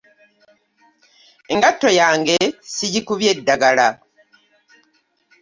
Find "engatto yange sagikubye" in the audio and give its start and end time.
1.53-3.31